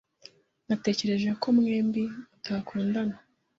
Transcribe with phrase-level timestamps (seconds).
[0.67, 3.15] Natekereje ko mwembi mutakundana.